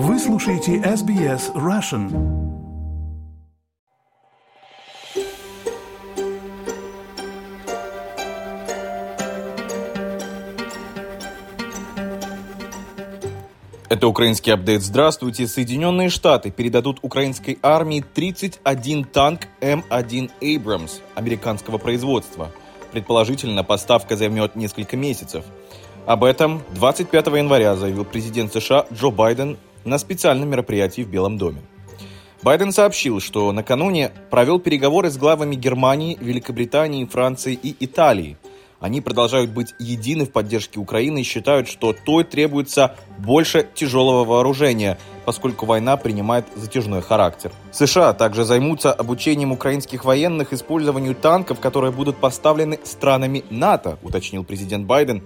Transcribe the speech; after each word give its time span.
Вы 0.00 0.20
слушаете 0.20 0.76
SBS 0.76 1.52
Russian. 1.56 2.06
Это 13.88 14.06
украинский 14.06 14.52
апдейт. 14.52 14.82
Здравствуйте. 14.82 15.48
Соединенные 15.48 16.10
Штаты 16.10 16.52
передадут 16.52 17.00
украинской 17.02 17.58
армии 17.60 18.04
31 18.14 19.02
танк 19.02 19.48
М1 19.60 20.30
Abrams 20.40 21.00
американского 21.16 21.78
производства. 21.78 22.52
Предположительно, 22.92 23.64
поставка 23.64 24.14
займет 24.14 24.54
несколько 24.54 24.96
месяцев. 24.96 25.44
Об 26.06 26.22
этом 26.22 26.62
25 26.76 27.26
января 27.26 27.74
заявил 27.74 28.04
президент 28.04 28.52
США 28.52 28.86
Джо 28.92 29.10
Байден 29.10 29.58
на 29.88 29.98
специальном 29.98 30.48
мероприятии 30.50 31.02
в 31.02 31.08
Белом 31.08 31.38
доме. 31.38 31.62
Байден 32.42 32.70
сообщил, 32.70 33.18
что 33.20 33.50
накануне 33.50 34.12
провел 34.30 34.60
переговоры 34.60 35.10
с 35.10 35.16
главами 35.16 35.56
Германии, 35.56 36.16
Великобритании, 36.20 37.04
Франции 37.04 37.58
и 37.60 37.74
Италии– 37.84 38.36
они 38.80 39.00
продолжают 39.00 39.50
быть 39.50 39.74
едины 39.80 40.24
в 40.24 40.30
поддержке 40.30 40.78
Украины 40.78 41.20
и 41.20 41.24
считают, 41.24 41.68
что 41.68 41.92
той 41.92 42.22
требуется 42.22 42.94
больше 43.18 43.68
тяжелого 43.74 44.24
вооружения, 44.24 44.98
поскольку 45.24 45.66
война 45.66 45.96
принимает 45.96 46.46
затяжной 46.54 47.02
характер. 47.02 47.50
США 47.72 48.12
также 48.12 48.44
займутся 48.44 48.92
обучением 48.92 49.50
украинских 49.50 50.04
военных 50.04 50.52
использованию 50.52 51.16
танков, 51.16 51.58
которые 51.58 51.90
будут 51.90 52.18
поставлены 52.18 52.78
странами 52.84 53.44
НАТО, 53.50 53.98
уточнил 54.02 54.44
президент 54.44 54.86
Байден. 54.86 55.24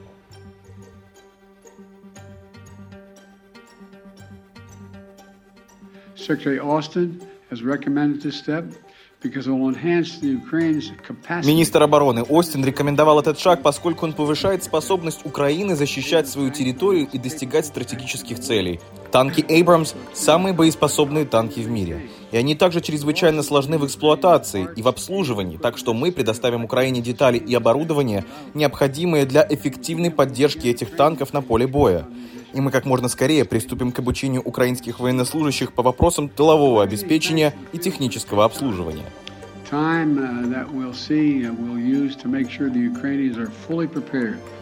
Министр 11.47 11.83
обороны 11.83 12.23
Остин 12.23 12.65
рекомендовал 12.65 13.21
этот 13.21 13.39
шаг, 13.39 13.63
поскольку 13.63 14.05
он 14.05 14.15
повышает 14.15 14.65
способность 14.65 15.25
Украины 15.25 15.77
защищать 15.77 16.29
свою 16.29 16.51
территорию 16.51 17.09
и 17.13 17.19
достигать 17.19 17.67
стратегических 17.67 18.41
целей. 18.41 18.81
Танки 19.13 19.41
Abrams– 19.43 19.95
самые 20.13 20.55
боеспособные 20.55 21.25
танки 21.25 21.61
в 21.61 21.71
мире. 21.71 22.09
И 22.33 22.37
они 22.37 22.57
также 22.57 22.81
чрезвычайно 22.81 23.43
сложны 23.43 23.79
в 23.79 23.87
эксплуатации 23.87 24.69
и 24.75 24.83
в 24.83 24.89
обслуживании, 24.89 25.57
так 25.57 25.79
что 25.79 25.95
мы 25.95 26.11
предоставим 26.11 26.65
Украине 26.65 27.01
детали 27.01 27.39
и 27.39 27.55
оборудование, 27.55 28.25
необходимые 28.55 29.25
для 29.25 29.47
эффективной 29.49 30.11
поддержки 30.11 30.67
этих 30.67 30.97
танков 30.97 31.33
на 31.33 31.43
поле 31.43 31.67
боя 31.67 32.09
и 32.53 32.61
мы 32.61 32.71
как 32.71 32.85
можно 32.85 33.09
скорее 33.09 33.45
приступим 33.45 33.93
к 33.93 33.99
обучению 33.99 34.43
украинских 34.43 35.01
военнослужащих 35.01 35.73
по 35.73 35.83
вопросам 35.83 36.29
тылового 36.29 36.83
обеспечения 36.83 37.55
и 37.73 37.79
технического 37.79 38.45
обслуживания. 38.45 39.07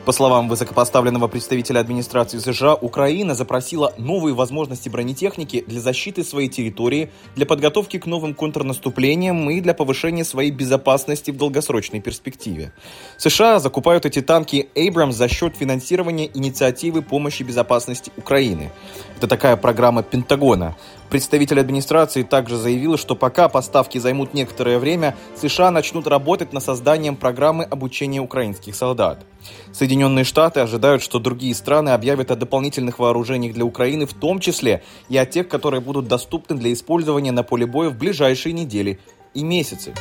По 0.05 0.13
словам 0.13 0.49
высокопоставленного 0.49 1.29
представителя 1.29 1.81
администрации 1.81 2.39
США, 2.39 2.75
Украина 2.75 3.35
запросила 3.35 3.93
новые 3.99 4.35
возможности 4.35 4.89
бронетехники 4.89 5.65
для 5.67 5.81
защиты 5.81 6.23
своей 6.23 6.49
территории, 6.49 7.11
для 7.37 7.45
подготовки 7.45 7.99
к 7.99 8.07
новым 8.07 8.35
контрнаступлениям 8.35 9.51
и 9.51 9.61
для 9.61 9.75
повышения 9.75 10.25
своей 10.25 10.53
безопасности 10.53 11.33
в 11.33 11.37
долгосрочной 11.37 12.01
перспективе. 12.01 12.73
США 13.19 13.59
закупают 13.59 14.07
эти 14.07 14.23
танки 14.23 14.69
Abrams 14.75 15.13
за 15.13 15.29
счет 15.29 15.57
финансирования 15.57 16.31
инициативы 16.33 17.03
помощи 17.03 17.43
безопасности 17.43 18.11
Украины. 18.17 18.71
Это 19.19 19.27
такая 19.27 19.57
программа 19.57 20.03
Пентагона. 20.03 20.77
Представитель 21.11 21.59
администрации 21.59 22.23
также 22.23 22.57
заявил, 22.57 22.97
что 22.97 23.17
пока 23.17 23.49
поставки 23.49 23.99
займут 23.99 24.33
некоторое 24.33 24.79
время, 24.79 25.00
США 25.37 25.71
начнут 25.71 26.07
работать 26.07 26.53
над 26.53 26.63
созданием 26.63 27.17
программы 27.17 27.65
обучения 27.65 28.21
украинских 28.21 28.75
солдат. 28.75 29.25
Соединенные 29.73 30.25
Штаты 30.25 30.61
ожидают, 30.61 31.03
что 31.03 31.19
другие 31.19 31.55
страны 31.55 31.91
объявят 31.91 32.31
о 32.31 32.37
дополнительных 32.37 32.99
вооружениях 32.99 33.55
для 33.55 33.65
Украины, 33.65 34.07
в 34.07 34.15
том 34.15 34.39
числе 34.41 34.83
и 35.09 35.17
о 35.17 35.27
тех, 35.27 35.49
которые 35.49 35.81
будут 35.81 36.09
доступны 36.09 36.57
для 36.57 36.73
использования 36.73 37.33
на 37.33 37.43
поле 37.43 37.67
боя 37.67 37.91
в 37.91 37.97
ближайшие 37.97 38.53
недели 38.53 38.99
и 39.35 39.43
месяцы. 39.43 39.95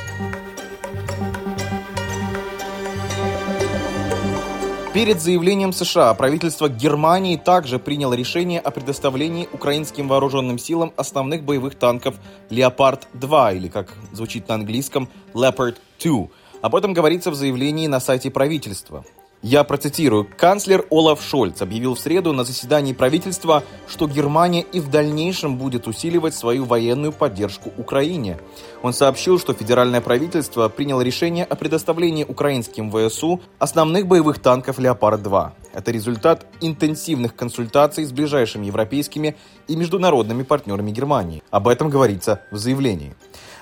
Перед 4.99 5.21
заявлением 5.21 5.71
США 5.71 6.13
правительство 6.13 6.67
Германии 6.67 7.37
также 7.37 7.79
приняло 7.79 8.11
решение 8.15 8.59
о 8.59 8.69
предоставлении 8.69 9.47
украинским 9.53 10.09
вооруженным 10.09 10.57
силам 10.57 10.91
основных 10.97 11.43
боевых 11.43 11.75
танков 11.75 12.15
«Леопард-2» 12.49 13.55
или, 13.55 13.69
как 13.69 13.93
звучит 14.11 14.49
на 14.49 14.55
английском, 14.55 15.07
«Leopard 15.33 15.77
2». 15.99 16.29
Об 16.61 16.75
этом 16.75 16.91
говорится 16.91 17.31
в 17.31 17.35
заявлении 17.35 17.88
на 17.88 18.01
сайте 18.01 18.29
правительства. 18.29 19.05
Я 19.41 19.63
процитирую. 19.63 20.27
Канцлер 20.38 20.85
Олаф 20.89 21.23
Шольц 21.23 21.61
объявил 21.61 21.95
в 21.95 22.00
среду 22.00 22.33
на 22.33 22.44
заседании 22.44 22.91
правительства, 22.91 23.63
что 23.88 24.05
Германия 24.05 24.61
и 24.61 24.81
в 24.81 24.89
дальнейшем 24.89 25.57
будет 25.57 25.88
усиливать 25.88 26.35
свою 26.35 26.66
военную 26.66 27.13
поддержку 27.13 27.72
Украине. 27.77 28.38
Он 28.83 28.91
сообщил, 28.91 29.39
что 29.39 29.53
федеральное 29.53 30.01
правительство 30.01 30.67
приняло 30.67 31.00
решение 31.01 31.45
о 31.45 31.55
предоставлении 31.55 32.25
украинским 32.25 32.91
ВСУ 32.91 33.39
основных 33.59 34.07
боевых 34.07 34.39
танков 34.39 34.77
«Леопард-2». 34.77 35.51
Это 35.74 35.91
результат 35.91 36.46
интенсивных 36.62 37.35
консультаций 37.35 38.06
с 38.06 38.12
ближайшими 38.12 38.66
европейскими 38.66 39.35
и 39.68 39.75
международными 39.75 40.41
партнерами 40.44 40.91
Германии. 40.91 41.44
Об 41.52 41.68
этом 41.68 41.90
говорится 41.90 42.41
в 42.52 42.57
заявлении. 42.57 43.16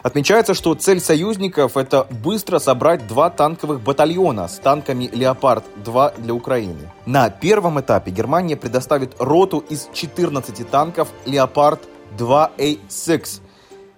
Отмечается, 0.03 0.53
что 0.53 0.73
цель 0.73 1.01
союзников– 1.01 1.75
это 1.77 2.07
быстро 2.09 2.59
собрать 2.59 3.07
два 3.07 3.29
танковых 3.29 3.81
батальона 3.81 4.47
с 4.47 4.57
танками 4.59 5.09
«Леопард-2» 5.11 6.21
для 6.21 6.33
Украины. 6.33 6.89
На 7.05 7.29
первом 7.29 7.81
этапе 7.81 8.11
Германия 8.11 8.55
предоставит 8.55 9.15
роту 9.19 9.59
из 9.59 9.89
14 9.93 10.69
танков 10.69 11.09
«Леопард-2A6» 11.25 13.41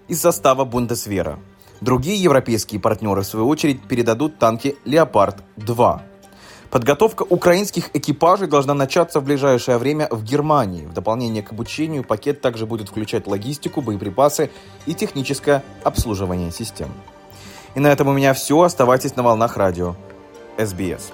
из 0.08 0.22
состава 0.22 0.66
Бундесвера. 0.66 1.38
Другие 1.82 2.18
европейские 2.22 2.82
партнеры, 2.82 3.22
в 3.22 3.28
свою 3.28 3.48
очередь, 3.48 3.88
передадут 3.88 4.40
танки 4.40 4.76
«Леопард-2». 4.86 6.09
Подготовка 6.72 7.24
украинских 7.24 7.90
экипажей 7.96 8.48
должна 8.48 8.76
начаться 8.76 9.20
в 9.20 9.24
ближайшее 9.24 9.80
время 9.80 10.08
в 10.12 10.24
Германии. 10.24 10.86
В 10.86 10.94
дополнение 10.94 11.42
к 11.42 11.52
обучению 11.52 12.04
пакет 12.04 12.42
также 12.42 12.68
будет 12.68 12.90
включать 12.90 13.26
логистику, 13.26 13.82
боеприпасы 13.82 14.52
и 14.86 14.94
техническое 14.94 15.64
обслуживание 15.84 16.52
систем. 16.52 16.90
И 17.74 17.80
на 17.80 17.88
этом 17.88 18.08
у 18.08 18.14
меня 18.14 18.34
все. 18.34 18.62
Оставайтесь 18.62 19.16
на 19.16 19.24
волнах 19.24 19.58
радио 19.58 19.96
СБС. 20.60 21.12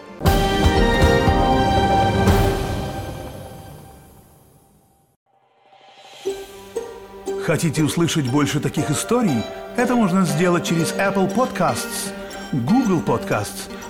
Хотите 7.45 7.83
услышать 7.83 8.29
больше 8.29 8.59
таких 8.59 8.89
историй? 8.89 9.43
Это 9.77 9.95
можно 9.95 10.25
сделать 10.25 10.65
через 10.65 10.93
Apple 10.93 11.33
Podcasts, 11.33 12.11
Google 12.51 13.01
Podcasts, 13.05 13.69